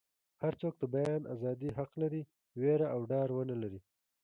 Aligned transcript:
هر 0.41 0.53
څوک 0.61 0.73
د 0.79 0.83
بیان 0.95 1.21
ازادي 1.35 1.69
حق 1.77 1.91
لري 2.01 2.21
ویره 2.59 2.87
او 2.95 3.01
ډار 3.11 3.29
ونه 3.33 3.55
لري. 3.63 3.79